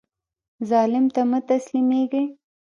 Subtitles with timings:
[0.69, 2.25] ظالم ته مه تسلیمیږئ